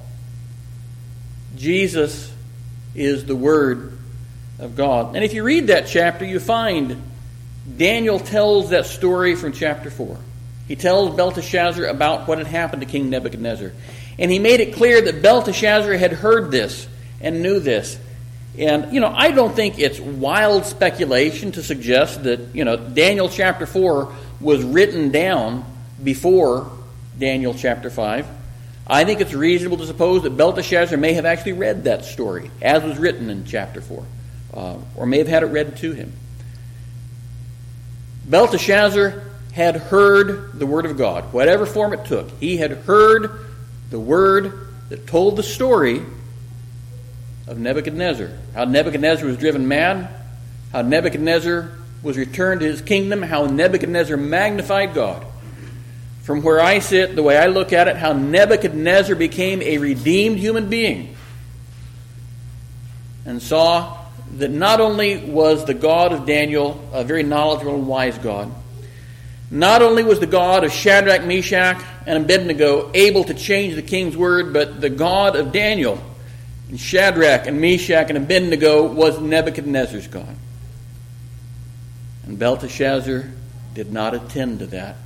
Jesus 1.56 2.32
is 2.96 3.26
the 3.26 3.36
Word 3.36 3.98
of 4.60 4.76
God. 4.76 5.16
And 5.16 5.24
if 5.24 5.34
you 5.34 5.44
read 5.44 5.68
that 5.68 5.88
chapter, 5.88 6.26
you 6.26 6.40
find 6.40 7.02
Daniel 7.78 8.20
tells 8.20 8.70
that 8.70 8.86
story 8.86 9.36
from 9.36 9.54
chapter 9.54 9.90
4. 9.90 10.18
He 10.68 10.76
tells 10.76 11.16
Belteshazzar 11.16 11.86
about 11.86 12.28
what 12.28 12.38
had 12.38 12.48
happened 12.48 12.82
to 12.82 12.88
King 12.88 13.10
Nebuchadnezzar. 13.10 13.72
And 14.20 14.32
he 14.32 14.40
made 14.40 14.60
it 14.60 14.76
clear 14.76 15.02
that 15.02 15.22
Belteshazzar 15.22 15.94
had 15.94 16.12
heard 16.12 16.52
this 16.52 16.88
and 17.22 17.42
knew 17.42 17.60
this. 17.60 18.00
And, 18.58 18.92
you 18.94 19.00
know, 19.00 19.14
I 19.16 19.32
don't 19.32 19.56
think 19.56 19.80
it's 19.80 20.00
wild 20.00 20.66
speculation 20.66 21.52
to 21.54 21.64
suggest 21.64 22.24
that, 22.24 22.56
you 22.56 22.66
know, 22.66 22.76
Daniel 22.76 23.30
chapter 23.30 23.66
4 23.66 24.12
was 24.42 24.64
written 24.64 25.12
down 25.12 25.64
before 26.04 26.72
Daniel 27.18 27.54
chapter 27.54 27.90
5. 27.90 28.28
I 28.90 29.04
think 29.04 29.20
it's 29.20 29.34
reasonable 29.34 29.78
to 29.78 29.86
suppose 29.86 30.24
that 30.24 30.38
Belteshazzar 30.38 30.98
may 30.98 31.14
have 31.14 31.26
actually 31.26 31.54
read 31.54 31.84
that 31.84 32.06
story, 32.06 32.52
as 32.62 32.84
was 32.84 32.98
written 32.98 33.30
in 33.30 33.46
chapter 33.46 33.82
4, 33.82 34.06
uh, 34.54 34.78
or 34.96 35.06
may 35.06 35.18
have 35.18 35.28
had 35.28 35.44
it 35.44 35.48
read 35.48 35.76
to 35.78 35.92
him. 35.92 36.14
Belteshazzar 38.26 39.24
had 39.52 39.76
heard 39.76 40.58
the 40.60 40.66
Word 40.66 40.86
of 40.86 40.98
God, 40.98 41.34
whatever 41.34 41.66
form 41.66 41.94
it 41.94 42.06
took. 42.06 42.30
He 42.40 42.58
had 42.58 42.72
heard 42.72 43.46
the 43.90 44.00
Word 44.00 44.68
that 44.90 45.08
told 45.08 45.36
the 45.36 45.44
story 45.44 46.02
of 47.46 47.58
Nebuchadnezzar. 47.58 48.32
How 48.54 48.66
Nebuchadnezzar 48.66 49.26
was 49.26 49.38
driven 49.38 49.68
mad, 49.68 50.10
how 50.72 50.82
Nebuchadnezzar 50.82 51.72
was 52.04 52.18
returned 52.18 52.62
to 52.62 52.68
his 52.68 52.82
kingdom, 52.82 53.22
how 53.22 53.46
Nebuchadnezzar 53.46 54.16
magnified 54.16 54.94
God. 54.94 55.26
From 56.28 56.42
where 56.42 56.60
I 56.60 56.80
sit, 56.80 57.16
the 57.16 57.24
way 57.24 57.38
I 57.38 57.46
look 57.46 57.72
at 57.72 57.88
it, 57.88 57.96
how 57.96 58.12
Nebuchadnezzar 58.12 59.16
became 59.16 59.62
a 59.62 59.78
redeemed 59.78 60.38
human 60.40 60.68
being 60.68 61.16
and 63.26 63.42
saw 63.42 63.98
that 64.34 64.52
not 64.52 64.82
only 64.82 65.24
was 65.24 65.64
the 65.64 65.74
God 65.74 66.12
of 66.12 66.26
Daniel 66.26 66.86
a 66.92 67.06
very 67.06 67.24
knowledgeable 67.24 67.76
and 67.76 67.88
wise 67.88 68.18
God, 68.18 68.52
not 69.50 69.82
only 69.82 70.04
was 70.04 70.20
the 70.20 70.28
God 70.28 70.66
of 70.66 70.74
Shadrach, 70.74 71.24
Meshach, 71.24 71.82
and 72.06 72.26
Abednego 72.26 72.92
able 72.94 73.24
to 73.24 73.34
change 73.34 73.76
the 73.76 73.82
king's 73.82 74.18
word, 74.18 74.52
but 74.52 74.82
the 74.82 74.90
God 74.90 75.38
of 75.38 75.54
Daniel 75.54 75.98
and 76.68 76.78
Shadrach 76.78 77.48
and 77.48 77.62
Meshach 77.62 78.10
and 78.10 78.18
Abednego 78.18 78.86
was 78.86 79.18
Nebuchadnezzar's 79.18 80.08
God. 80.08 80.36
And 82.26 82.38
Belteshazzar 82.38 83.32
did 83.74 83.94
not 83.94 84.14
attend 84.14 84.60
to 84.60 84.66
that. 84.66 84.98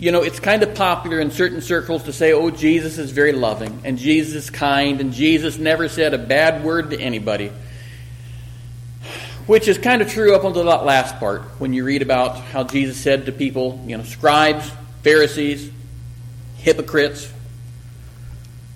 You 0.00 0.12
know, 0.12 0.22
it's 0.22 0.40
kind 0.40 0.62
of 0.62 0.74
popular 0.74 1.20
in 1.20 1.30
certain 1.30 1.60
circles 1.60 2.04
to 2.04 2.12
say, 2.14 2.32
oh, 2.32 2.48
Jesus 2.48 2.96
is 2.96 3.10
very 3.10 3.32
loving, 3.32 3.82
and 3.84 3.98
Jesus 3.98 4.34
is 4.34 4.48
kind, 4.48 4.98
and 4.98 5.12
Jesus 5.12 5.58
never 5.58 5.90
said 5.90 6.14
a 6.14 6.18
bad 6.18 6.64
word 6.64 6.88
to 6.92 6.98
anybody. 6.98 7.52
Which 9.46 9.68
is 9.68 9.76
kind 9.76 10.00
of 10.00 10.08
true 10.08 10.34
up 10.34 10.42
until 10.42 10.64
that 10.64 10.86
last 10.86 11.18
part, 11.18 11.42
when 11.58 11.74
you 11.74 11.84
read 11.84 12.00
about 12.00 12.38
how 12.38 12.64
Jesus 12.64 12.96
said 12.96 13.26
to 13.26 13.32
people, 13.32 13.84
you 13.86 13.98
know, 13.98 14.02
scribes, 14.04 14.72
Pharisees, 15.02 15.70
hypocrites. 16.56 17.30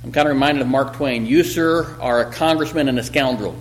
I'm 0.02 0.12
kind 0.12 0.28
of 0.28 0.34
reminded 0.34 0.60
of 0.60 0.68
Mark 0.68 0.96
Twain. 0.96 1.24
You, 1.24 1.42
sir, 1.42 1.96
are 2.02 2.20
a 2.20 2.32
congressman 2.34 2.86
and 2.90 2.98
a 2.98 3.02
scoundrel. 3.02 3.56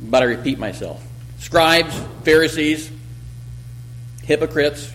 But 0.00 0.22
I 0.22 0.26
repeat 0.26 0.58
myself. 0.58 1.04
Scribes, 1.38 1.94
Pharisees, 2.22 2.90
hypocrites, 4.22 4.90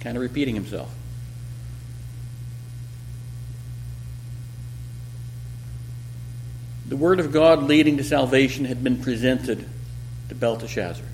kind 0.00 0.16
of 0.16 0.22
repeating 0.22 0.54
himself. 0.54 0.95
The 6.88 6.96
Word 6.96 7.20
of 7.20 7.32
God 7.32 7.64
leading 7.64 7.96
to 7.96 8.04
salvation 8.04 8.64
had 8.64 8.82
been 8.84 9.02
presented 9.02 9.68
to 10.28 10.34
Belteshazzar. 10.34 11.04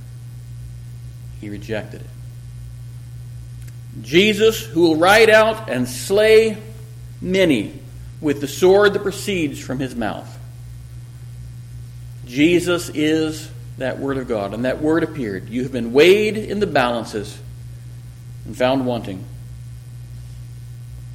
He 1.41 1.49
rejected 1.49 2.03
it. 2.03 2.07
Jesus, 4.03 4.61
who 4.65 4.83
will 4.83 4.97
ride 4.97 5.31
out 5.31 5.69
and 5.69 5.89
slay 5.89 6.59
many 7.21 7.79
with 8.21 8.41
the 8.41 8.49
sword 8.49 8.93
that 8.95 9.03
proceeds 9.03 9.59
from 9.61 9.79
his 9.79 9.95
mouth. 9.95 10.39
Jesus 12.27 12.91
is 12.91 13.51
that 13.79 13.99
Word 13.99 14.17
of 14.17 14.29
God, 14.29 14.55
and 14.55 14.65
that 14.65 14.81
Word 14.81 15.03
appeared. 15.03 15.49
You 15.49 15.63
have 15.63 15.73
been 15.73 15.93
weighed 15.93 16.37
in 16.37 16.61
the 16.61 16.67
balances 16.67 17.39
and 18.47 18.57
found 18.57 18.87
wanting. 18.87 19.25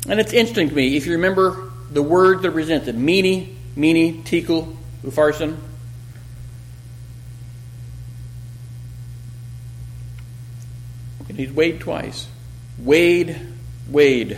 And 0.09 0.19
it's 0.19 0.33
interesting 0.33 0.69
to 0.69 0.75
me, 0.75 0.95
if 0.95 1.05
you 1.05 1.13
remember 1.13 1.71
the 1.91 2.03
word 2.03 2.41
that 2.41 2.51
presented, 2.51 2.97
mene, 2.97 3.56
mene, 3.77 4.23
tekel, 4.23 4.75
upharsin. 5.05 5.55
And 11.29 11.37
he's 11.37 11.51
weighed 11.51 11.79
twice. 11.79 12.27
Weighed, 12.79 13.39
weighed. 13.89 14.37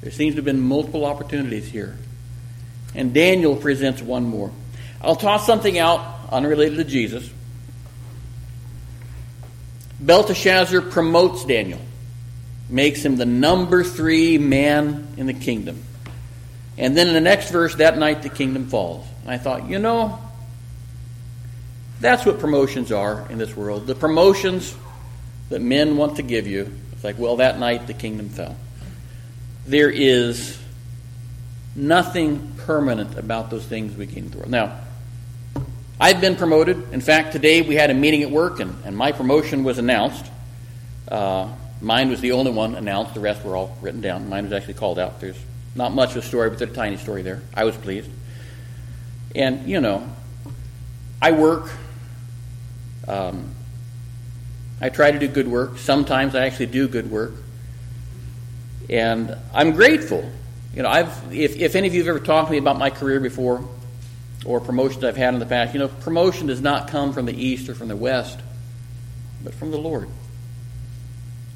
There 0.00 0.12
seems 0.12 0.34
to 0.34 0.38
have 0.38 0.44
been 0.44 0.60
multiple 0.60 1.04
opportunities 1.04 1.66
here. 1.66 1.96
And 2.94 3.12
Daniel 3.12 3.56
presents 3.56 4.00
one 4.00 4.24
more. 4.24 4.52
I'll 5.02 5.16
toss 5.16 5.46
something 5.46 5.78
out 5.78 6.14
unrelated 6.30 6.78
to 6.78 6.84
Jesus. 6.84 7.28
Belteshazzar 10.00 10.80
promotes 10.82 11.44
Daniel, 11.44 11.80
makes 12.68 13.04
him 13.04 13.16
the 13.16 13.26
number 13.26 13.82
three 13.82 14.38
man 14.38 15.08
in 15.16 15.26
the 15.26 15.34
kingdom. 15.34 15.82
And 16.76 16.96
then 16.96 17.08
in 17.08 17.14
the 17.14 17.20
next 17.20 17.50
verse, 17.50 17.74
that 17.76 17.98
night 17.98 18.22
the 18.22 18.28
kingdom 18.28 18.66
falls. 18.68 19.06
And 19.22 19.30
I 19.30 19.38
thought, 19.38 19.68
you 19.68 19.78
know, 19.78 20.18
that's 22.00 22.26
what 22.26 22.38
promotions 22.38 22.92
are 22.92 23.26
in 23.30 23.38
this 23.38 23.56
world. 23.56 23.86
The 23.86 23.94
promotions 23.94 24.74
that 25.50 25.60
men 25.60 25.96
want 25.96 26.16
to 26.16 26.22
give 26.22 26.46
you. 26.46 26.72
It's 26.92 27.04
like, 27.04 27.18
well, 27.18 27.36
that 27.36 27.58
night 27.58 27.86
the 27.86 27.94
kingdom 27.94 28.28
fell. 28.28 28.56
There 29.66 29.90
is 29.90 30.58
nothing 31.76 32.52
permanent 32.58 33.18
about 33.18 33.50
those 33.50 33.64
things 33.64 33.96
we 33.96 34.06
gain 34.06 34.30
through. 34.30 34.50
Now, 34.50 34.78
I've 36.00 36.20
been 36.20 36.36
promoted. 36.36 36.92
In 36.92 37.00
fact, 37.00 37.32
today 37.32 37.62
we 37.62 37.76
had 37.76 37.90
a 37.90 37.94
meeting 37.94 38.22
at 38.22 38.30
work, 38.30 38.60
and, 38.60 38.74
and 38.84 38.96
my 38.96 39.12
promotion 39.12 39.64
was 39.64 39.78
announced. 39.78 40.26
Uh, 41.08 41.48
mine 41.80 42.10
was 42.10 42.20
the 42.20 42.32
only 42.32 42.50
one 42.50 42.74
announced. 42.74 43.14
The 43.14 43.20
rest 43.20 43.44
were 43.44 43.54
all 43.54 43.76
written 43.80 44.00
down. 44.00 44.28
Mine 44.28 44.44
was 44.44 44.52
actually 44.52 44.74
called 44.74 44.98
out. 44.98 45.20
There's 45.20 45.38
not 45.74 45.92
much 45.92 46.10
of 46.12 46.18
a 46.18 46.22
story, 46.22 46.50
but 46.50 46.60
a 46.60 46.66
tiny 46.66 46.96
story 46.96 47.22
there. 47.22 47.40
I 47.54 47.64
was 47.64 47.76
pleased. 47.76 48.10
And, 49.34 49.68
you 49.68 49.80
know, 49.80 50.08
I 51.20 51.32
work. 51.32 51.70
Um, 53.08 53.54
I 54.80 54.88
try 54.88 55.10
to 55.10 55.18
do 55.18 55.28
good 55.28 55.48
work. 55.48 55.78
Sometimes 55.78 56.34
I 56.34 56.46
actually 56.46 56.66
do 56.66 56.88
good 56.88 57.10
work. 57.10 57.32
And 58.88 59.36
I'm 59.52 59.72
grateful. 59.72 60.30
You 60.74 60.82
know, 60.82 60.88
I've 60.88 61.32
if, 61.32 61.56
if 61.56 61.74
any 61.74 61.86
of 61.86 61.94
you 61.94 62.00
have 62.00 62.08
ever 62.08 62.20
talked 62.20 62.48
to 62.48 62.52
me 62.52 62.58
about 62.58 62.78
my 62.78 62.90
career 62.90 63.20
before 63.20 63.64
or 64.44 64.60
promotions 64.60 65.04
I've 65.04 65.16
had 65.16 65.32
in 65.34 65.40
the 65.40 65.46
past, 65.46 65.72
you 65.72 65.80
know, 65.80 65.88
promotion 65.88 66.48
does 66.48 66.60
not 66.60 66.88
come 66.88 67.12
from 67.12 67.26
the 67.26 67.34
east 67.34 67.68
or 67.68 67.74
from 67.74 67.88
the 67.88 67.96
west, 67.96 68.38
but 69.42 69.54
from 69.54 69.70
the 69.70 69.78
Lord. 69.78 70.08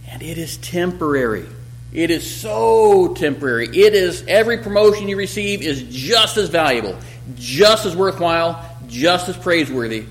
And 0.08 0.22
it 0.22 0.38
is 0.38 0.56
temporary. 0.56 1.46
It 1.92 2.10
is 2.10 2.40
so 2.40 3.14
temporary. 3.14 3.66
It 3.68 3.94
is 3.94 4.22
every 4.28 4.58
promotion 4.58 5.08
you 5.08 5.16
receive 5.16 5.62
is 5.62 5.82
just 5.84 6.36
as 6.36 6.50
valuable, 6.50 6.98
just 7.34 7.86
as 7.86 7.96
worthwhile, 7.96 8.64
just 8.86 9.28
as 9.28 9.36
praiseworthy 9.36 10.04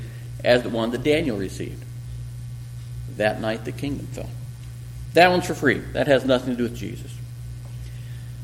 as 0.43 0.63
the 0.63 0.69
one 0.69 0.91
that 0.91 1.03
Daniel 1.03 1.37
received. 1.37 1.83
That 3.17 3.41
night 3.41 3.65
the 3.65 3.71
kingdom 3.71 4.07
fell. 4.07 4.29
That 5.13 5.29
one's 5.29 5.45
for 5.45 5.55
free. 5.55 5.79
That 5.93 6.07
has 6.07 6.25
nothing 6.25 6.51
to 6.51 6.57
do 6.57 6.63
with 6.63 6.75
Jesus. 6.75 7.13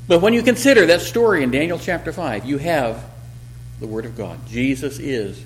But 0.08 0.22
when 0.22 0.34
you 0.34 0.44
consider 0.44 0.86
that 0.88 1.02
story 1.02 1.44
in 1.44 1.52
Daniel 1.52 1.80
chapter 1.80 2.12
5, 2.12 2.46
you 2.46 2.58
have 2.58 3.04
the 3.80 3.88
Word 3.88 4.06
of 4.06 4.18
God. 4.18 4.46
Jesus 4.48 5.00
is 5.00 5.44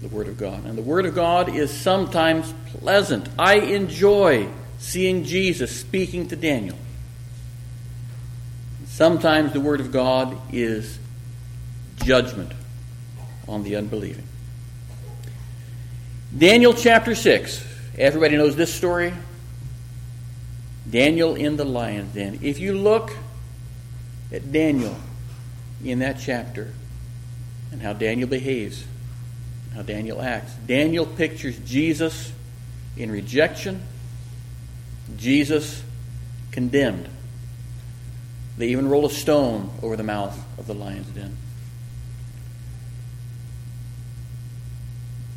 the 0.00 0.08
Word 0.08 0.28
of 0.28 0.36
God. 0.38 0.64
And 0.64 0.76
the 0.76 0.82
Word 0.82 1.06
of 1.06 1.14
God 1.14 1.54
is 1.54 1.70
sometimes 1.70 2.52
pleasant. 2.78 3.28
I 3.38 3.54
enjoy 3.54 4.48
seeing 4.78 5.24
Jesus 5.24 5.78
speaking 5.78 6.28
to 6.28 6.36
Daniel. 6.36 6.76
Sometimes 8.92 9.54
the 9.54 9.60
Word 9.60 9.80
of 9.80 9.90
God 9.90 10.36
is 10.52 10.98
judgment 12.04 12.52
on 13.48 13.62
the 13.62 13.76
unbelieving. 13.76 14.26
Daniel 16.36 16.74
chapter 16.74 17.14
6. 17.14 17.64
Everybody 17.96 18.36
knows 18.36 18.54
this 18.54 18.72
story. 18.72 19.14
Daniel 20.90 21.36
in 21.36 21.56
the 21.56 21.64
lion's 21.64 22.12
den. 22.12 22.40
If 22.42 22.60
you 22.60 22.74
look 22.74 23.16
at 24.30 24.52
Daniel 24.52 24.94
in 25.82 26.00
that 26.00 26.18
chapter 26.20 26.74
and 27.70 27.80
how 27.80 27.94
Daniel 27.94 28.28
behaves, 28.28 28.84
how 29.74 29.80
Daniel 29.80 30.20
acts, 30.20 30.52
Daniel 30.66 31.06
pictures 31.06 31.58
Jesus 31.60 32.30
in 32.98 33.10
rejection, 33.10 33.80
Jesus 35.16 35.82
condemned. 36.50 37.08
They 38.56 38.68
even 38.68 38.88
roll 38.88 39.06
a 39.06 39.10
stone 39.10 39.70
over 39.82 39.96
the 39.96 40.02
mouth 40.02 40.38
of 40.58 40.66
the 40.66 40.74
lion's 40.74 41.08
den. 41.08 41.36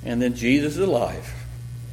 And 0.03 0.21
then 0.21 0.35
Jesus 0.35 0.73
is 0.73 0.87
alive. 0.87 1.33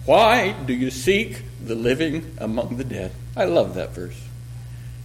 Why 0.04 0.52
do 0.52 0.74
you 0.74 0.90
seek 0.90 1.42
the 1.64 1.74
living 1.74 2.34
among 2.38 2.76
the 2.76 2.84
dead? 2.84 3.12
I 3.36 3.44
love 3.44 3.74
that 3.76 3.92
verse. 3.92 4.20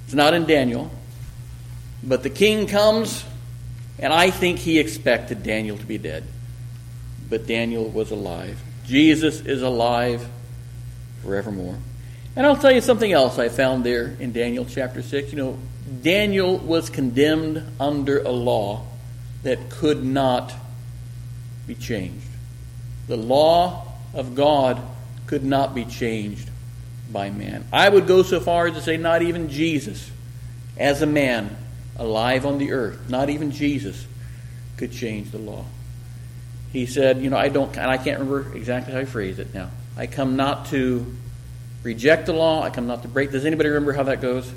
It's 0.05 0.13
not 0.13 0.33
in 0.33 0.45
Daniel, 0.45 0.91
but 2.03 2.23
the 2.23 2.29
king 2.29 2.67
comes, 2.67 3.23
and 3.99 4.11
I 4.11 4.31
think 4.31 4.59
he 4.59 4.79
expected 4.79 5.43
Daniel 5.43 5.77
to 5.77 5.85
be 5.85 5.97
dead. 5.97 6.23
But 7.29 7.45
Daniel 7.45 7.89
was 7.89 8.11
alive. 8.11 8.61
Jesus 8.85 9.41
is 9.41 9.61
alive 9.61 10.27
forevermore. 11.21 11.77
And 12.35 12.45
I'll 12.45 12.57
tell 12.57 12.71
you 12.71 12.81
something 12.81 13.11
else 13.11 13.37
I 13.37 13.49
found 13.49 13.83
there 13.83 14.15
in 14.19 14.31
Daniel 14.31 14.65
chapter 14.65 15.01
6. 15.01 15.31
You 15.31 15.37
know, 15.37 15.59
Daniel 15.87 16.57
was 16.57 16.89
condemned 16.89 17.63
under 17.79 18.19
a 18.19 18.31
law 18.31 18.83
that 19.43 19.69
could 19.69 20.03
not 20.03 20.53
be 21.65 21.75
changed. 21.75 22.27
The 23.07 23.17
law 23.17 23.87
of 24.13 24.35
God 24.35 24.81
could 25.27 25.43
not 25.43 25.73
be 25.73 25.85
changed 25.85 26.49
by 27.11 27.29
man. 27.29 27.65
I 27.71 27.87
would 27.87 28.07
go 28.07 28.23
so 28.23 28.39
far 28.39 28.67
as 28.67 28.73
to 28.73 28.81
say, 28.81 28.97
not 28.97 29.21
even 29.21 29.49
Jesus, 29.49 30.11
as 30.77 31.01
a 31.01 31.05
man 31.05 31.55
alive 31.97 32.45
on 32.45 32.57
the 32.57 32.71
earth, 32.71 33.09
not 33.09 33.29
even 33.29 33.51
Jesus 33.51 34.05
could 34.75 34.91
change 34.91 35.31
the 35.31 35.37
law. 35.37 35.65
He 36.71 36.85
said, 36.85 37.21
You 37.21 37.29
know, 37.29 37.37
I 37.37 37.49
don't, 37.49 37.75
and 37.77 37.89
I 37.89 37.97
can't 37.97 38.19
remember 38.19 38.55
exactly 38.55 38.93
how 38.93 38.99
he 38.99 39.05
phrased 39.05 39.39
it 39.39 39.53
now. 39.53 39.69
I 39.95 40.07
come 40.07 40.35
not 40.35 40.67
to 40.67 41.05
reject 41.83 42.25
the 42.25 42.33
law, 42.33 42.61
I 42.61 42.69
come 42.69 42.87
not 42.87 43.03
to 43.03 43.07
break. 43.07 43.31
Does 43.31 43.45
anybody 43.45 43.69
remember 43.69 43.93
how 43.93 44.03
that 44.03 44.21
goes? 44.21 44.51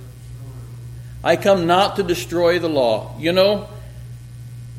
I 1.23 1.37
come 1.37 1.67
not 1.67 1.97
to 1.97 2.03
destroy 2.03 2.59
the 2.59 2.69
law. 2.69 3.15
You 3.19 3.33
know, 3.33 3.69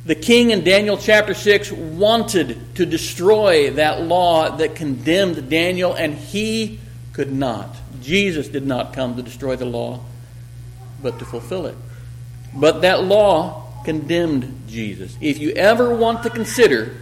the 0.06 0.16
king 0.16 0.50
in 0.50 0.64
Daniel 0.64 0.98
chapter 0.98 1.34
6 1.36 1.72
wanted 1.72 2.76
to 2.76 2.86
destroy 2.86 3.72
that 3.72 4.02
law 4.02 4.58
that 4.58 4.76
condemned 4.76 5.50
Daniel, 5.50 5.94
and 5.94 6.16
he 6.16 6.80
could 7.14 7.32
not. 7.32 7.76
Jesus 8.02 8.48
did 8.48 8.66
not 8.66 8.94
come 8.94 9.16
to 9.16 9.22
destroy 9.22 9.56
the 9.56 9.66
law, 9.66 10.00
but 11.04 11.20
to 11.20 11.26
fulfill 11.26 11.68
it. 11.68 11.76
But 12.56 12.82
that 12.82 13.04
law 13.04 13.68
condemned 13.86 14.64
Jesus. 14.68 15.16
If 15.22 15.38
you 15.38 15.52
ever 15.52 15.96
want 15.96 16.24
to 16.24 16.32
consider 16.32 16.98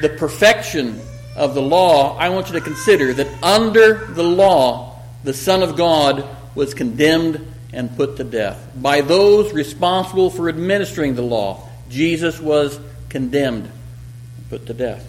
the 0.00 0.08
perfection 0.08 1.00
of 1.36 1.54
the 1.54 1.62
law, 1.62 2.16
I 2.16 2.30
want 2.30 2.48
you 2.48 2.54
to 2.54 2.60
consider 2.60 3.12
that 3.14 3.42
under 3.42 4.06
the 4.06 4.24
law, 4.24 5.00
the 5.22 5.34
Son 5.34 5.62
of 5.62 5.76
God 5.76 6.26
was 6.56 6.74
condemned 6.74 7.46
and 7.72 7.94
put 7.96 8.16
to 8.16 8.24
death. 8.24 8.70
By 8.74 9.00
those 9.00 9.52
responsible 9.52 10.30
for 10.30 10.48
administering 10.48 11.14
the 11.14 11.22
law, 11.22 11.68
Jesus 11.88 12.40
was 12.40 12.78
condemned 13.08 13.64
and 13.64 14.50
put 14.50 14.66
to 14.66 14.74
death. 14.74 15.08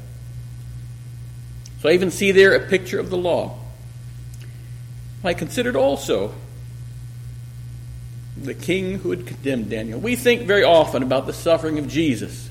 So 1.82 1.90
I 1.90 1.94
even 1.94 2.12
see 2.12 2.32
there 2.32 2.54
a 2.54 2.68
picture 2.68 3.00
of 3.00 3.10
the 3.10 3.18
law. 3.18 3.58
I 5.24 5.34
considered 5.34 5.76
also 5.76 6.34
the 8.38 8.54
king 8.54 9.00
who 9.00 9.10
had 9.12 9.26
condemned 9.28 9.70
Daniel. 9.70 10.00
We 10.00 10.16
think 10.16 10.44
very 10.44 10.64
often 10.64 11.04
about 11.04 11.26
the 11.26 11.34
suffering 11.34 11.78
of 11.78 11.88
Jesus 11.88 12.50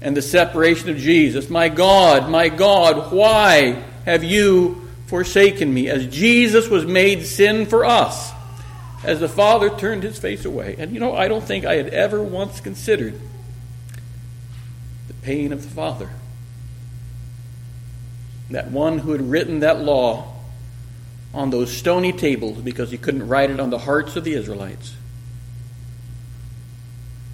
and 0.00 0.16
the 0.16 0.22
separation 0.22 0.90
of 0.90 0.96
Jesus. 0.96 1.50
My 1.50 1.68
God, 1.68 2.30
my 2.30 2.48
God, 2.48 3.12
why 3.12 3.82
have 4.04 4.22
you 4.22 4.88
forsaken 5.06 5.72
me? 5.72 5.88
As 5.88 6.06
Jesus 6.06 6.68
was 6.68 6.86
made 6.86 7.24
sin 7.24 7.66
for 7.66 7.84
us, 7.84 8.32
as 9.08 9.20
the 9.20 9.28
Father 9.28 9.70
turned 9.70 10.02
his 10.02 10.18
face 10.18 10.44
away. 10.44 10.76
And 10.78 10.92
you 10.92 11.00
know, 11.00 11.16
I 11.16 11.28
don't 11.28 11.42
think 11.42 11.64
I 11.64 11.76
had 11.76 11.88
ever 11.88 12.22
once 12.22 12.60
considered 12.60 13.18
the 15.06 15.14
pain 15.14 15.50
of 15.50 15.62
the 15.62 15.70
Father. 15.70 16.10
That 18.50 18.70
one 18.70 18.98
who 18.98 19.12
had 19.12 19.22
written 19.30 19.60
that 19.60 19.80
law 19.80 20.34
on 21.32 21.48
those 21.48 21.74
stony 21.74 22.12
tables 22.12 22.58
because 22.58 22.90
he 22.90 22.98
couldn't 22.98 23.26
write 23.26 23.48
it 23.48 23.58
on 23.58 23.70
the 23.70 23.78
hearts 23.78 24.14
of 24.16 24.24
the 24.24 24.34
Israelites. 24.34 24.94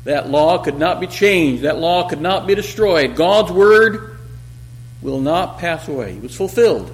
That 0.04 0.30
law 0.30 0.58
could 0.58 0.78
not 0.78 1.00
be 1.00 1.08
changed. 1.08 1.64
That 1.64 1.80
law 1.80 2.08
could 2.08 2.20
not 2.20 2.46
be 2.46 2.54
destroyed. 2.54 3.16
God's 3.16 3.50
word 3.50 4.16
will 5.02 5.20
not 5.20 5.58
pass 5.58 5.88
away. 5.88 6.12
It 6.12 6.22
was 6.22 6.36
fulfilled. 6.36 6.88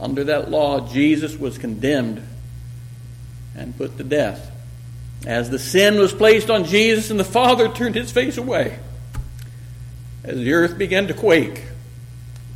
Under 0.00 0.24
that 0.24 0.50
law, 0.50 0.80
Jesus 0.88 1.36
was 1.36 1.58
condemned 1.58 2.26
and 3.56 3.76
put 3.76 3.96
to 3.96 4.04
death. 4.04 4.52
As 5.26 5.50
the 5.50 5.58
sin 5.58 5.98
was 5.98 6.12
placed 6.12 6.50
on 6.50 6.64
Jesus 6.64 7.10
and 7.10 7.18
the 7.18 7.24
Father 7.24 7.68
turned 7.68 7.94
his 7.94 8.12
face 8.12 8.36
away, 8.36 8.78
as 10.22 10.36
the 10.36 10.52
earth 10.52 10.76
began 10.76 11.08
to 11.08 11.14
quake, 11.14 11.62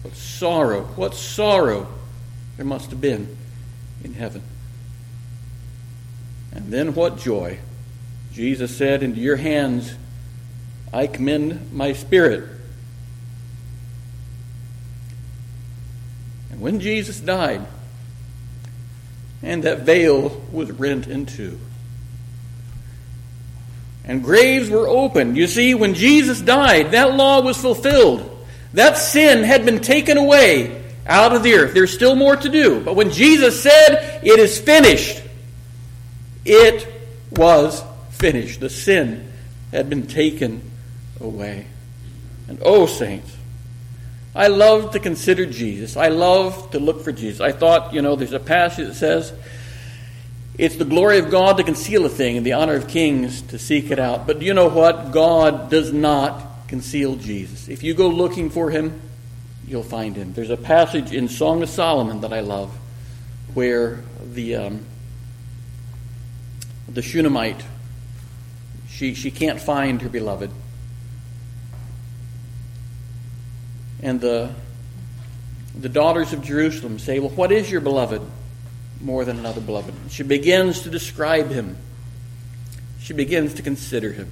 what 0.02 0.14
sorrow, 0.14 0.82
what 0.82 1.14
sorrow 1.14 1.88
there 2.56 2.66
must 2.66 2.90
have 2.90 3.00
been 3.00 3.36
in 4.04 4.12
heaven. 4.14 4.42
And 6.52 6.70
then 6.70 6.94
what 6.94 7.18
joy. 7.18 7.58
Jesus 8.32 8.76
said, 8.76 9.02
Into 9.02 9.20
your 9.20 9.36
hands 9.36 9.94
I 10.92 11.06
commend 11.06 11.72
my 11.72 11.92
spirit. 11.92 12.48
And 16.50 16.60
when 16.60 16.80
Jesus 16.80 17.20
died, 17.20 17.66
and 19.42 19.62
that 19.62 19.80
veil 19.80 20.40
was 20.52 20.70
rent 20.72 21.06
in 21.06 21.26
two, 21.26 21.58
and 24.04 24.22
graves 24.22 24.68
were 24.68 24.88
opened. 24.88 25.36
You 25.36 25.46
see, 25.46 25.74
when 25.74 25.94
Jesus 25.94 26.40
died, 26.40 26.92
that 26.92 27.14
law 27.14 27.40
was 27.40 27.56
fulfilled. 27.56 28.26
That 28.74 28.98
sin 28.98 29.42
had 29.42 29.64
been 29.64 29.80
taken 29.80 30.16
away 30.16 30.84
out 31.06 31.34
of 31.34 31.42
the 31.42 31.54
earth. 31.54 31.74
There's 31.74 31.92
still 31.92 32.14
more 32.14 32.36
to 32.36 32.48
do. 32.48 32.80
But 32.80 32.94
when 32.94 33.10
Jesus 33.10 33.62
said, 33.62 34.20
It 34.22 34.38
is 34.38 34.60
finished, 34.60 35.22
it 36.44 36.86
was 37.30 37.82
finished. 38.10 38.60
The 38.60 38.70
sin 38.70 39.32
had 39.72 39.90
been 39.90 40.06
taken 40.06 40.70
away. 41.20 41.66
And 42.48 42.58
oh, 42.62 42.86
saints, 42.86 43.36
I 44.34 44.46
love 44.46 44.92
to 44.92 45.00
consider 45.00 45.46
Jesus. 45.46 45.96
I 45.96 46.08
love 46.08 46.70
to 46.70 46.78
look 46.78 47.02
for 47.02 47.12
Jesus. 47.12 47.40
I 47.40 47.52
thought, 47.52 47.92
you 47.92 48.00
know, 48.02 48.16
there's 48.16 48.32
a 48.32 48.40
passage 48.40 48.86
that 48.86 48.94
says, 48.94 49.32
it's 50.56 50.76
the 50.76 50.84
glory 50.84 51.18
of 51.18 51.30
God 51.30 51.56
to 51.56 51.64
conceal 51.64 52.04
a 52.04 52.08
thing 52.08 52.36
and 52.36 52.44
the 52.44 52.52
honor 52.52 52.74
of 52.74 52.86
kings 52.86 53.42
to 53.42 53.58
seek 53.58 53.90
it 53.90 53.98
out. 53.98 54.26
But 54.26 54.42
you 54.42 54.54
know 54.54 54.68
what? 54.68 55.10
God 55.10 55.70
does 55.70 55.92
not 55.92 56.68
conceal 56.68 57.16
Jesus. 57.16 57.68
If 57.68 57.82
you 57.82 57.94
go 57.94 58.08
looking 58.08 58.50
for 58.50 58.70
him, 58.70 59.00
you'll 59.66 59.82
find 59.82 60.14
him. 60.14 60.32
There's 60.32 60.50
a 60.50 60.56
passage 60.56 61.12
in 61.12 61.28
Song 61.28 61.62
of 61.62 61.68
Solomon 61.68 62.20
that 62.20 62.32
I 62.32 62.40
love 62.40 62.76
where 63.54 64.00
the 64.22 64.56
um, 64.56 64.86
the 66.88 67.02
Shunammite 67.02 67.62
she 68.88 69.14
she 69.14 69.30
can't 69.30 69.60
find 69.60 70.02
her 70.02 70.08
beloved, 70.08 70.50
and 74.02 74.20
the 74.20 74.52
the 75.78 75.88
daughters 75.88 76.32
of 76.32 76.42
Jerusalem 76.42 76.98
say, 76.98 77.18
"Well, 77.18 77.30
what 77.30 77.52
is 77.52 77.70
your 77.70 77.80
beloved 77.80 78.22
more 79.00 79.24
than 79.24 79.38
another 79.38 79.60
beloved?" 79.60 79.94
She 80.10 80.22
begins 80.22 80.82
to 80.82 80.90
describe 80.90 81.50
him. 81.50 81.76
She 83.00 83.12
begins 83.12 83.54
to 83.54 83.62
consider 83.62 84.12
him. 84.12 84.30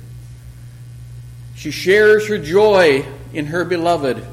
She 1.54 1.70
shares 1.70 2.28
her 2.28 2.38
joy 2.38 3.04
in 3.32 3.46
her 3.46 3.64
beloved 3.64 4.24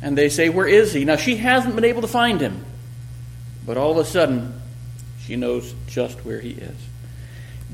and 0.00 0.16
they 0.16 0.28
say, 0.28 0.48
Where 0.48 0.66
is 0.66 0.92
he? 0.92 1.04
Now, 1.04 1.16
she 1.16 1.36
hasn't 1.36 1.74
been 1.74 1.84
able 1.84 2.02
to 2.02 2.08
find 2.08 2.40
him. 2.40 2.64
But 3.66 3.76
all 3.76 3.92
of 3.92 3.98
a 3.98 4.04
sudden, 4.04 4.60
she 5.20 5.36
knows 5.36 5.74
just 5.86 6.24
where 6.24 6.40
he 6.40 6.50
is. 6.50 6.76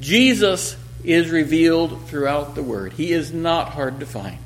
Jesus 0.01 0.77
is 1.05 1.31
revealed 1.31 2.07
throughout 2.09 2.55
the 2.55 2.63
Word. 2.63 2.95
He 2.95 3.13
is 3.13 3.33
not 3.33 3.71
hard 3.71 4.01
to 4.01 4.07
find, 4.07 4.39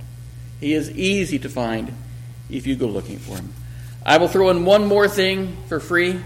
he 0.61 0.75
is 0.75 0.91
easy 0.91 1.39
to 1.39 1.49
find 1.49 1.93
if 2.51 2.67
you 2.67 2.77
go 2.77 2.87
looking 2.87 3.19
for 3.19 3.37
him. 3.37 3.53
I 4.05 4.19
will 4.19 4.29
throw 4.29 4.51
in 4.51 4.65
one 4.65 4.87
more 4.87 5.09
thing 5.09 5.57
for 5.69 5.81
free. 5.81 6.19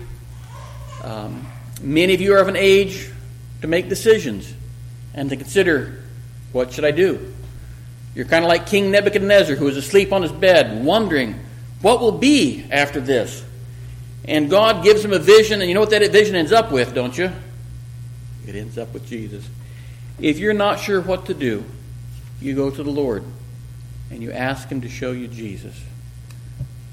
Um, 1.02 1.46
many 1.80 2.14
of 2.14 2.20
you 2.20 2.34
are 2.34 2.38
of 2.38 2.48
an 2.48 2.56
age 2.56 3.10
to 3.60 3.66
make 3.66 3.88
decisions 3.88 4.52
and 5.14 5.30
to 5.30 5.36
consider 5.36 6.02
what 6.52 6.72
should 6.72 6.84
I 6.84 6.90
do? 6.90 7.32
You're 8.14 8.26
kind 8.26 8.44
of 8.44 8.48
like 8.48 8.66
King 8.66 8.90
Nebuchadnezzar, 8.90 9.56
who 9.56 9.64
was 9.64 9.76
asleep 9.76 10.12
on 10.12 10.22
his 10.22 10.32
bed, 10.32 10.84
wondering 10.84 11.40
what 11.80 12.00
will 12.00 12.12
be 12.12 12.64
after 12.70 13.00
this. 13.00 13.42
And 14.26 14.50
God 14.50 14.84
gives 14.84 15.04
him 15.04 15.12
a 15.12 15.18
vision, 15.18 15.60
and 15.60 15.68
you 15.68 15.74
know 15.74 15.80
what 15.80 15.90
that 15.90 16.08
vision 16.12 16.36
ends 16.36 16.52
up 16.52 16.70
with, 16.70 16.94
don't 16.94 17.16
you? 17.16 17.32
It 18.46 18.54
ends 18.54 18.76
up 18.76 18.92
with 18.92 19.06
Jesus. 19.06 19.48
If 20.20 20.38
you're 20.38 20.52
not 20.52 20.78
sure 20.78 21.00
what 21.00 21.26
to 21.26 21.34
do, 21.34 21.64
you 22.40 22.54
go 22.54 22.70
to 22.70 22.82
the 22.82 22.90
Lord 22.90 23.24
and 24.10 24.22
you 24.22 24.30
ask 24.30 24.68
Him 24.68 24.82
to 24.82 24.88
show 24.88 25.12
you 25.12 25.26
Jesus. 25.26 25.78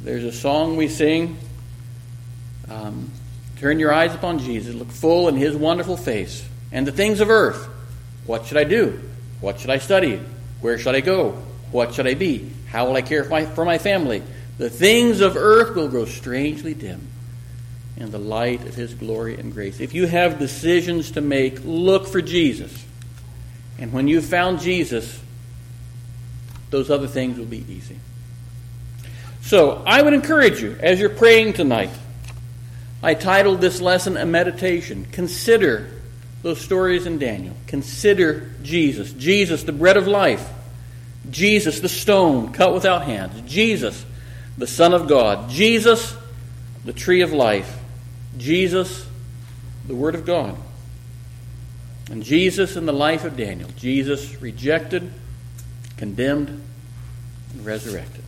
There's 0.01 0.23
a 0.23 0.31
song 0.31 0.77
we 0.77 0.88
sing 0.88 1.38
um, 2.69 3.12
Turn 3.59 3.77
your 3.77 3.91
eyes 3.91 4.15
upon 4.15 4.39
Jesus, 4.39 4.73
look 4.73 4.89
full 4.89 5.27
in 5.27 5.35
His 5.35 5.53
wonderful 5.53 5.97
face, 5.97 6.47
and 6.71 6.88
the 6.88 6.93
things 6.93 7.19
of 7.19 7.29
earth. 7.29 7.67
What 8.25 8.45
should 8.45 8.57
I 8.57 8.63
do? 8.63 9.01
What 9.41 9.59
should 9.59 9.69
I 9.69 9.79
study? 9.79 10.21
Where 10.62 10.77
should 10.77 10.95
I 10.95 11.01
go? 11.01 11.31
What 11.71 11.93
should 11.93 12.07
I 12.07 12.13
be? 12.13 12.49
How 12.67 12.85
will 12.85 12.95
I 12.95 13.01
care 13.01 13.25
for 13.25 13.31
my, 13.31 13.45
for 13.45 13.65
my 13.65 13.77
family? 13.77 14.23
The 14.57 14.69
things 14.69 15.19
of 15.19 15.35
earth 15.35 15.75
will 15.75 15.89
grow 15.89 16.05
strangely 16.05 16.73
dim 16.73 17.05
in 17.97 18.12
the 18.12 18.19
light 18.19 18.65
of 18.65 18.75
His 18.75 18.93
glory 18.93 19.35
and 19.35 19.51
grace. 19.51 19.81
If 19.81 19.93
you 19.93 20.07
have 20.07 20.39
decisions 20.39 21.12
to 21.12 21.21
make, 21.21 21.59
look 21.65 22.07
for 22.07 22.21
Jesus. 22.21 22.85
And 23.77 23.91
when 23.91 24.07
you've 24.07 24.25
found 24.25 24.62
Jesus, 24.62 25.19
those 26.69 26.89
other 26.89 27.07
things 27.07 27.38
will 27.38 27.45
be 27.45 27.65
easy. 27.69 27.97
So, 29.41 29.84
I 29.86 30.02
would 30.02 30.13
encourage 30.13 30.62
you, 30.62 30.78
as 30.80 30.99
you're 30.99 31.10
praying 31.10 31.54
tonight, 31.54 31.89
I 33.02 33.13
titled 33.13 33.62
this 33.62 33.80
lesson 33.82 34.17
a 34.17 34.25
meditation. 34.25 35.08
Consider 35.12 35.89
those 36.41 36.60
stories 36.60 37.06
in 37.06 37.17
Daniel. 37.17 37.56
Consider 37.67 38.52
Jesus. 38.62 39.12
Jesus, 39.13 39.63
the 39.63 39.71
bread 39.71 39.97
of 39.97 40.08
life. 40.08 40.47
Jesus, 41.30 41.80
the 41.80 41.89
stone 41.89 42.52
cut 42.54 42.73
without 42.73 43.04
hands. 43.04 43.41
Jesus, 43.49 44.06
the 44.58 44.67
Son 44.67 44.93
of 44.93 45.08
God. 45.08 45.49
Jesus, 45.49 46.15
the 46.86 46.93
tree 46.93 47.21
of 47.21 47.34
life, 47.34 47.78
Jesus, 48.38 49.08
the 49.88 49.95
Word 49.95 50.15
of 50.15 50.25
God. 50.25 50.58
And 52.10 52.23
Jesus 52.23 52.75
in 52.75 52.86
the 52.86 52.93
life 52.93 53.23
of 53.23 53.38
Daniel. 53.38 53.69
Jesus 53.78 54.41
rejected, 54.41 55.12
condemned, 55.97 56.62
and 57.54 57.65
resurrected. 57.65 58.23